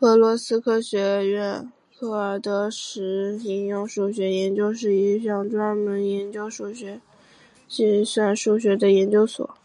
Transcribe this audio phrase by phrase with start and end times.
[0.00, 6.50] 俄罗斯科学院克尔德什应用数学研究所是一所专门研究
[7.68, 9.56] 计算数学的研究所。